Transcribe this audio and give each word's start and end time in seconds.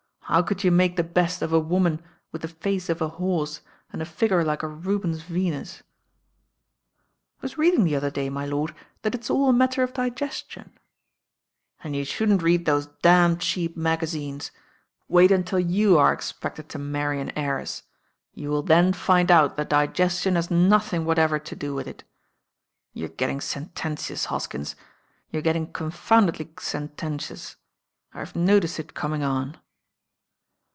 "How 0.25 0.41
could 0.41 0.63
you 0.63 0.71
make 0.71 0.95
the 0.95 1.03
■ 1.03 1.13
w«t 1.13 1.43
of 1.43 1.51
a 1.51 1.61
uoman 1.61 2.01
with 2.31 2.41
the 2.41 2.47
face 2.47 2.87
of 2.87 3.01
a 3.01 3.09
horse 3.19 3.59
and 3.91 4.01
a 4.01 4.05
fig 4.05 4.31
ure 4.31 4.45
like 4.45 4.63
a 4.63 4.67
Rubens 4.69 5.23
Venus?" 5.23 5.83
"I 7.39 7.41
was 7.41 7.57
reading 7.57 7.83
the 7.83 7.97
other 7.97 8.09
day, 8.09 8.29
my 8.29 8.45
lord, 8.45 8.73
that 9.01 9.13
it'» 9.13 9.29
all 9.29 9.49
a 9.49 9.53
matter 9.53 9.83
of 9.83 9.91
digestion." 9.93 10.71
"Then 11.83 11.93
you 11.95 12.05
shouldn't 12.05 12.41
read 12.43 12.63
those 12.65 12.85
damned 13.01 13.41
cheap 13.41 13.75
magazines. 13.75 14.51
Wait 15.09 15.31
until 15.31 15.59
you 15.59 15.97
arc 15.97 16.19
expected 16.19 16.69
to 16.69 16.79
marry 16.79 17.19
an 17.19 17.31
heiress. 17.37 17.83
You 18.33 18.51
will 18.51 18.63
then 18.63 18.93
find 18.93 19.29
out 19.31 19.57
that 19.57 19.67
digestion 19.69 20.35
has 20.35 20.49
nothing 20.49 21.03
whatever 21.03 21.39
to 21.39 21.55
do 21.57 21.75
with 21.75 21.87
it. 21.89 22.05
You're 22.93 23.09
get 23.09 23.27
ting 23.27 23.41
sententious, 23.41 24.23
Hoskins; 24.31 24.77
you're 25.29 25.41
getting 25.41 25.73
confound 25.73 26.29
edly 26.31 26.57
sententious. 26.57 27.57
I've 28.13 28.33
noticed 28.33 28.79
it 28.79 28.93
coming 28.93 29.23
on." 29.23 29.57